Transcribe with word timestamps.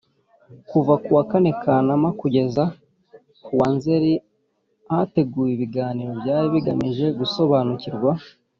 Kuva 0.69 0.93
kuwa 1.03 1.23
kane 1.31 1.51
Kanama 1.63 2.09
kugeza 2.19 2.63
kuwa 3.43 3.67
Nzeri 3.75 4.13
hateguwe 4.91 5.49
ibiganiro 5.55 6.11
byari 6.21 6.47
bigamije 6.53 7.05
gusobanukirwa 7.19 8.11